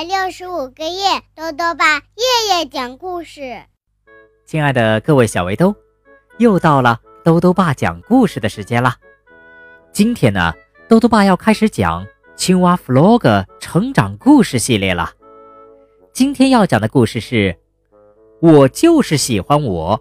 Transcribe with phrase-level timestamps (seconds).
[0.00, 3.64] 百六十五个夜，豆豆爸夜夜讲故事。
[4.46, 5.76] 亲爱的各位小围兜，
[6.38, 8.94] 又到了豆豆爸讲故事的时间了。
[9.92, 10.54] 今天呢，
[10.88, 15.12] 豆豆爸要开始讲青蛙弗洛格成长故事系列了。
[16.14, 17.52] 今天要讲的故事是
[18.40, 19.98] 《我就是喜欢我》。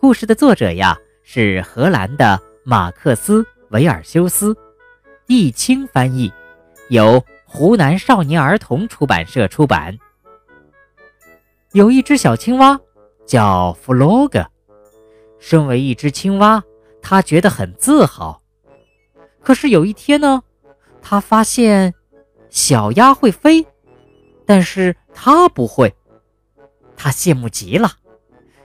[0.00, 4.56] 故事的作者呀是荷兰的马克思·维尔修斯，
[5.26, 6.32] 易清翻译，
[6.88, 7.22] 由。
[7.56, 9.98] 湖南少年儿童出版社出版。
[11.72, 12.78] 有一只小青蛙，
[13.24, 14.46] 叫弗洛格。
[15.38, 16.62] 身为一只青蛙，
[17.00, 18.42] 他觉得很自豪。
[19.40, 20.42] 可是有一天呢，
[21.00, 21.94] 他发现
[22.50, 23.66] 小鸭会飞，
[24.44, 25.94] 但是他不会。
[26.94, 27.90] 他羡慕极了，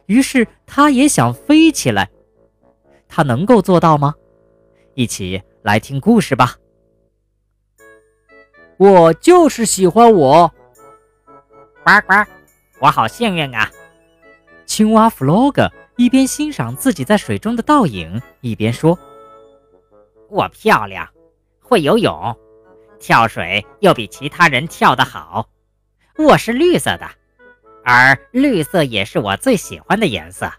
[0.08, 2.10] 于是他也想飞起来。
[3.08, 4.16] 他能够做到吗？
[4.96, 6.58] 一起来听故事吧。
[8.82, 10.52] 我就是喜欢我，
[11.84, 12.28] 呱呱！
[12.80, 13.70] 我好幸运啊！
[14.66, 18.98] 青蛙弗洛格一边欣赏自己在水中的倒影，一边说
[20.30, 21.08] ：“我漂亮，
[21.62, 22.36] 会游泳，
[23.00, 25.48] 跳水又比其他人跳得好。
[26.18, 27.08] 我是绿色的，
[27.86, 30.52] 而绿色也是我最喜欢的颜色。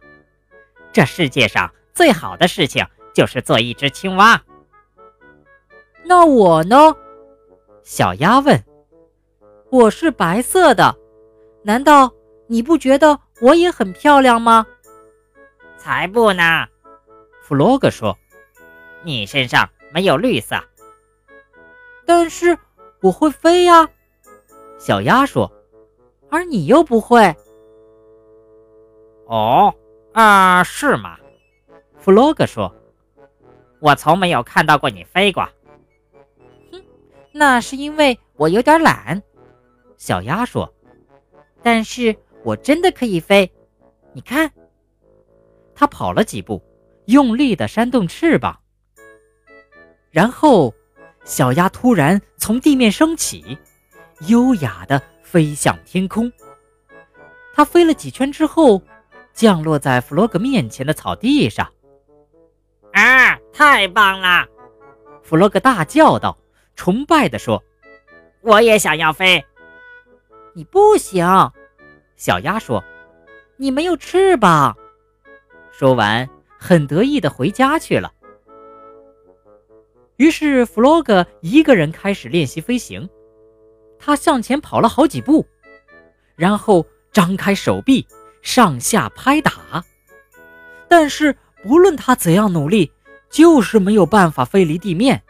[0.93, 4.41] 这世界上最好的事情就是做一只青蛙。
[6.05, 6.95] 那我呢？”
[7.83, 8.63] 小鸭问
[9.71, 10.97] ：“我是白色的，
[11.63, 12.13] 难道
[12.47, 14.67] 你不觉得我也很漂亮吗
[15.77, 16.67] ？”“才不呢！”
[17.43, 18.17] 弗洛格说
[19.03, 20.57] ，“你身上没有绿色。
[22.07, 22.57] ”“但是
[23.01, 23.89] 我会飞呀。”
[24.79, 25.51] 小鸭说
[26.31, 27.35] ，“而你又不会。
[29.27, 29.75] ”“哦，
[30.13, 31.19] 啊，是吗？”
[31.99, 32.73] 弗洛格说
[33.81, 35.49] ，“我从没有看到过你飞过。”
[37.33, 39.23] 那是因为我有点懒，
[39.97, 40.73] 小鸭说。
[41.63, 42.15] 但是
[42.45, 43.51] 我真的可以飞，
[44.13, 44.51] 你看。
[45.75, 46.63] 它跑了几步，
[47.07, 48.61] 用力地扇动翅膀，
[50.11, 50.73] 然后
[51.25, 53.59] 小鸭突然从地面升起，
[54.29, 56.31] 优雅地飞向天空。
[57.55, 58.83] 它飞了几圈之后，
[59.33, 61.73] 降落在弗洛格面前的草地上。
[62.93, 64.47] 啊，太棒了！
[65.23, 66.37] 弗洛格大叫道。
[66.75, 67.63] 崇拜地说
[68.43, 69.45] ：“我也想要飞。”
[70.55, 71.27] 你不行，
[72.17, 72.85] 小鸭说
[73.57, 74.77] ：“你没有翅膀。”
[75.73, 76.29] 说完，
[76.59, 78.13] 很得意地回家去了。
[80.17, 83.09] 于是，弗洛格一个人开始练习飞行。
[83.99, 85.47] 他向前跑了好几步，
[86.37, 88.07] 然后张开手臂
[88.43, 89.85] 上下拍打。
[90.89, 92.93] 但是，不论他怎样努力，
[93.31, 95.23] 就是没有办法飞离地面。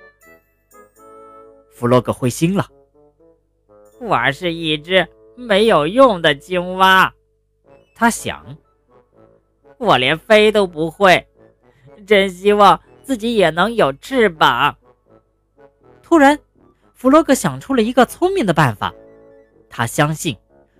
[1.82, 2.69] 弗洛格灰心了。
[3.98, 7.12] 我是一只没有用的青蛙，
[7.93, 8.56] 他想。
[9.78, 11.26] 我连飞都不会，
[12.06, 14.78] 真希望自己也能有翅膀。
[16.04, 16.38] 突然，
[16.94, 18.94] 弗洛格想出了一个聪明的办法。
[19.69, 20.37] 他相信，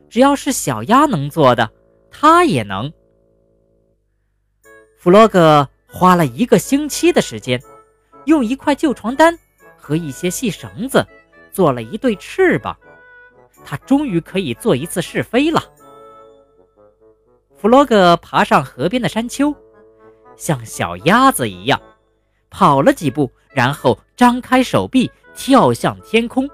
[0.09, 1.69] 只要是小鸭能做的，
[2.13, 2.93] 他也能。
[4.97, 7.61] 弗洛格花了一个星期的时间，
[8.27, 9.37] 用一块旧床单。
[9.83, 11.05] 和一些细绳子
[11.51, 12.77] 做了一对翅膀，
[13.65, 15.61] 他终于可以做一次试飞了。
[17.57, 19.53] 弗洛格爬上河边的山丘，
[20.37, 21.83] 像小鸭子一样
[22.49, 26.49] 跑了几步，然后张开手臂跳向天空。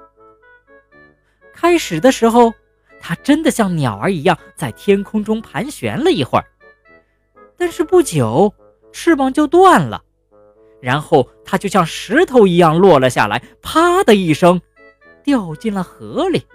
[1.53, 2.55] 开始的时候，
[2.99, 6.47] 它真的像鸟儿一样在天空中盘旋了一会儿，
[7.59, 8.55] 但是不久
[8.91, 10.03] 翅膀就断了。
[10.81, 14.61] 然后他就像石头一样落了下来，啪的一声，
[15.25, 16.47] 掉进了河里。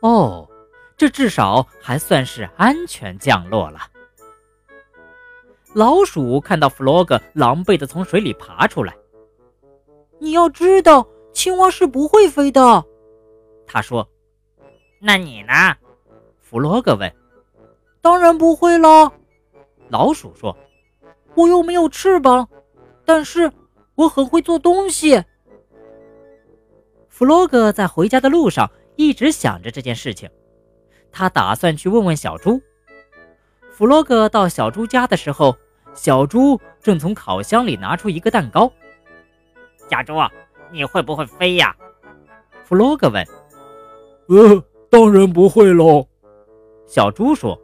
[0.00, 0.48] 哦，
[0.96, 3.80] 这至少还算是安全降落了。
[5.74, 8.96] 老鼠看到弗洛格狼狈地从水里爬出来，
[10.18, 12.84] 你要知道，青蛙是不会飞的。
[13.66, 14.08] 他说
[14.98, 15.52] ：“那你呢？”
[16.40, 17.14] 弗洛格问。
[18.00, 19.12] “当然不会了。”
[19.90, 20.56] 老鼠说
[21.36, 22.48] ，“我又没有翅膀。”
[23.08, 23.50] 但是
[23.94, 25.24] 我很会做东西。
[27.08, 30.28] 弗洛格在回家的路上一直想着这件事情，
[31.10, 32.60] 他打算去问问小猪。
[33.70, 35.56] 弗洛格到小猪家的时候，
[35.94, 38.70] 小猪正从烤箱里拿出一个蛋糕。
[39.88, 40.12] 小猪，
[40.70, 41.74] 你会不会飞呀？
[42.62, 43.26] 弗洛格问。
[44.28, 46.06] 呃，当然不会喽。
[46.86, 47.58] 小猪说，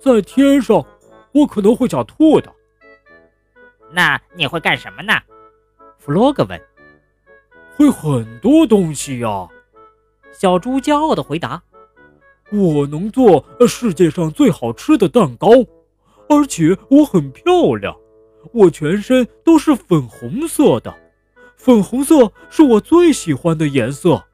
[0.00, 0.84] 在天上，
[1.32, 2.52] 我可能会想吐的。
[3.90, 5.12] 那你会干什么呢？
[5.98, 6.60] 弗洛格问。
[7.76, 9.48] 会很多东西呀。
[10.32, 11.62] 小猪骄傲地回答
[12.52, 15.48] ：“我能做世界上最好吃的蛋糕，
[16.28, 17.96] 而且我很漂亮，
[18.52, 20.94] 我全身都是粉红色的，
[21.56, 24.24] 粉红色是我最喜欢的颜色。”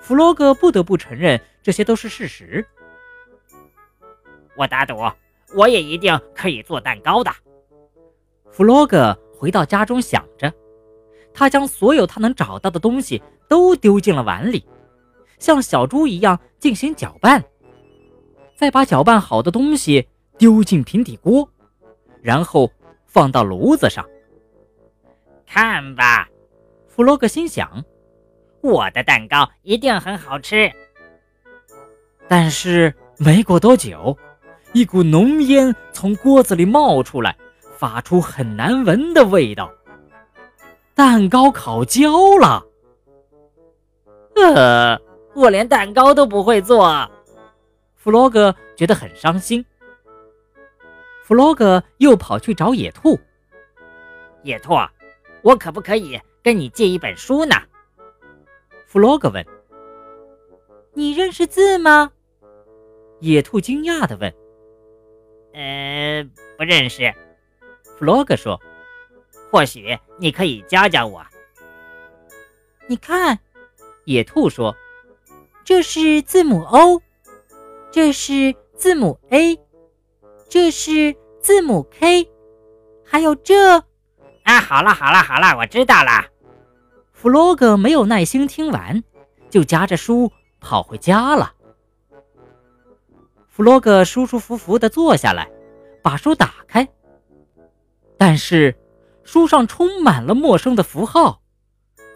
[0.00, 2.66] 弗洛格不得不承认，这些都是事实。
[4.56, 4.94] 我打赌，
[5.54, 7.30] 我也一定可以做蛋糕的。
[8.54, 10.52] 弗洛格回到家中，想着，
[11.32, 14.64] 他将所有他能找到的东西都丢进了碗里，
[15.40, 17.42] 像小猪一样进行搅拌，
[18.54, 20.06] 再把搅拌好的东西
[20.38, 21.48] 丢进平底锅，
[22.22, 22.70] 然后
[23.06, 24.08] 放到炉子上。
[25.44, 26.28] 看吧，
[26.86, 27.84] 弗洛格心想。
[28.60, 30.70] 我的蛋糕一定很好吃，
[32.28, 34.16] 但是没过多久，
[34.72, 37.36] 一股浓烟从锅子里冒出来，
[37.76, 39.70] 发出很难闻的味道。
[40.94, 42.64] 蛋糕烤焦了。
[44.36, 45.00] 呃，
[45.34, 47.10] 我连蛋糕都不会做。
[47.94, 49.64] 弗洛格觉得很伤心。
[51.22, 53.18] 弗洛格又跑去找野兔。
[54.42, 54.74] 野兔，
[55.42, 57.56] 我可不可以跟你借一本书呢？
[58.86, 59.44] 弗洛格问
[60.92, 62.12] ：“你认识字吗？”
[63.20, 64.32] 野兔惊讶地问。
[65.54, 66.22] “呃，
[66.58, 67.12] 不认识。”
[68.04, 68.60] 弗洛格说。
[69.50, 71.24] “或许你可以教教我。”
[72.86, 73.38] 你看，
[74.04, 74.76] 野兔说
[75.64, 77.00] ：“这是字母 O，
[77.90, 79.58] 这是字母 A，
[80.50, 82.30] 这是字母 K，
[83.06, 83.78] 还有这……
[84.42, 86.26] 啊，好了好了好了，我知道了。”
[87.10, 89.02] 弗洛格没有耐心听完，
[89.48, 90.30] 就夹着书
[90.60, 91.54] 跑回家了。
[93.48, 95.50] 弗洛格舒舒服服地坐下来，
[96.02, 96.86] 把书打开，
[98.26, 98.74] 但是
[99.22, 101.42] 书上充满了陌生的符号，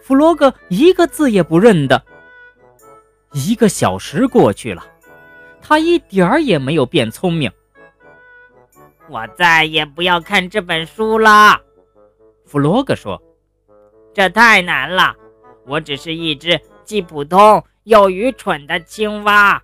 [0.01, 2.03] 弗洛格一个字也不认得。
[3.31, 4.83] 一个小时过去了，
[5.61, 7.51] 他一点儿也没有变聪明。
[9.07, 11.61] 我再也不要看这本书了，
[12.43, 13.21] 弗洛格说。
[14.11, 15.15] 这太难了，
[15.67, 19.61] 我只是一只既普通又愚蠢的青蛙。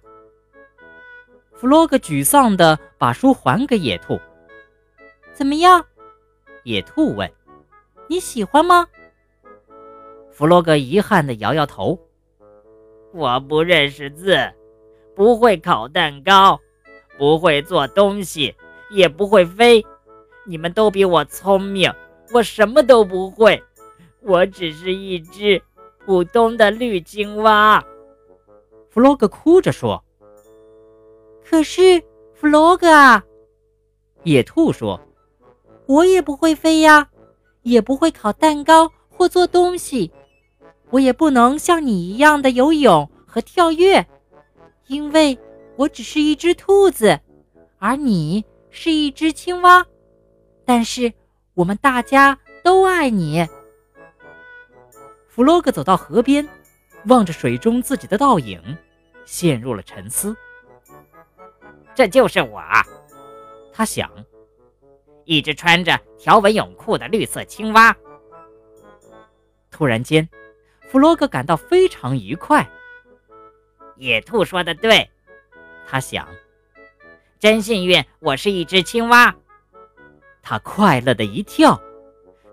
[1.55, 4.21] 弗洛格沮丧地把书还给野兔。
[5.33, 5.83] 怎么样？
[6.65, 7.31] 野兔问。
[8.07, 8.87] 你喜欢吗？
[10.31, 11.97] 弗洛格遗憾地摇摇头。
[13.13, 14.37] 我不认识字，
[15.15, 16.59] 不会烤蛋糕，
[17.17, 18.55] 不会做东西，
[18.89, 19.85] 也不会飞。
[20.43, 21.93] 你们都比我聪明，
[22.33, 23.63] 我什么都不会。
[24.21, 25.61] 我只是一只
[26.03, 27.83] 普通的绿青蛙，
[28.89, 30.03] 弗洛格哭着说。
[31.43, 32.03] 可是，
[32.33, 33.23] 弗洛格啊，
[34.23, 34.99] 野兔说
[35.87, 37.09] ：“我也不会飞呀，
[37.61, 40.11] 也不会烤蛋糕或做东西，
[40.89, 44.05] 我也不能像你一样的游泳和跳跃，
[44.87, 45.37] 因为
[45.75, 47.19] 我只是一只兔子，
[47.79, 49.85] 而你是一只青蛙。
[50.65, 51.13] 但是，
[51.53, 53.47] 我们大家都爱你。”
[55.29, 56.47] 弗洛格走到河边，
[57.07, 58.59] 望着水中自己的倒影，
[59.25, 60.35] 陷入了沉思。
[61.93, 62.61] 这就是我，
[63.71, 64.09] 他想，
[65.25, 67.95] 一只穿着条纹泳裤的绿色青蛙。
[69.69, 70.27] 突然间，
[70.87, 72.67] 弗洛格感到非常愉快。
[73.97, 75.09] 野兔说的对，
[75.87, 76.27] 他想，
[77.39, 79.35] 真幸运，我是一只青蛙。
[80.41, 81.81] 他快乐的一跳，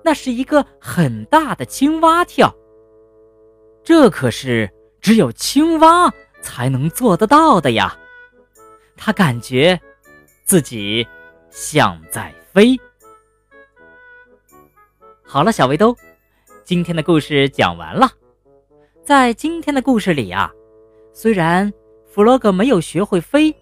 [0.02, 2.54] 那是一个很大的青蛙跳。
[3.84, 7.98] 这可是只有青蛙才能做得到的呀！
[8.96, 9.80] 他感觉
[10.44, 11.06] 自己
[11.50, 12.78] 像在飞。
[15.22, 15.96] 好了，小围兜，
[16.64, 18.10] 今天的故事讲完了。
[19.02, 20.52] 在今天的故事里啊，
[21.14, 21.72] 虽然
[22.06, 23.54] 弗洛格没有学会飞，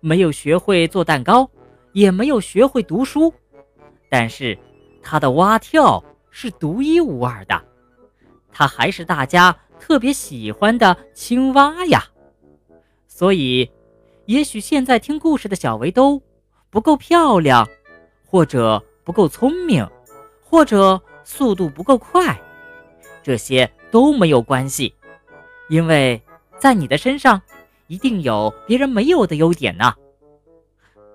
[0.00, 1.48] 没有学会做蛋糕，
[1.92, 3.32] 也没有学会读书，
[4.10, 4.58] 但是
[5.00, 7.62] 他的蛙跳是独一无二的。
[8.50, 12.04] 他还是大家特别喜欢的青蛙呀，
[13.06, 13.70] 所以，
[14.26, 16.20] 也许现在听故事的小围兜
[16.70, 17.66] 不够漂亮，
[18.32, 19.86] 或者不够聪明，
[20.42, 22.40] 或者速度不够快，
[23.22, 24.94] 这些都没有关系，
[25.68, 26.22] 因为
[26.58, 27.42] 在你的身上
[27.88, 29.94] 一定有别人没有的优点呢。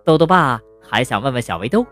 [0.05, 1.83] 豆豆爸还想问问小围兜，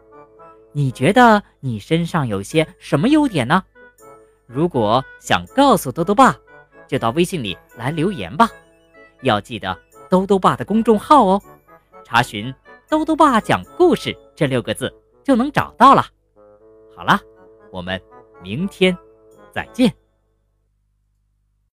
[0.74, 3.64] 你觉得你身上有些什么优点呢？
[4.46, 6.38] 如果想告诉兜兜爸，
[6.88, 8.48] 就到微信里来留言吧。
[9.24, 9.76] 要记得
[10.08, 11.42] 兜兜爸的公众号哦，
[12.04, 12.54] 查询
[12.88, 14.94] “兜兜爸讲故事”这六个字
[15.26, 16.06] 就能找到了。
[16.96, 17.20] 好了，
[17.72, 18.02] 我们
[18.42, 18.96] 明天
[19.52, 19.94] 再见。